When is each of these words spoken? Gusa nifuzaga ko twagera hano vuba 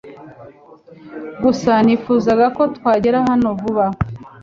Gusa 1.43 1.71
nifuzaga 1.85 2.45
ko 2.55 2.63
twagera 2.75 3.17
hano 3.29 3.47
vuba 3.59 3.85